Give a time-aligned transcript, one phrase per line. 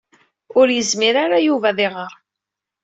[0.59, 2.13] Ur yezmir ara Yuba ad iɣeṛ.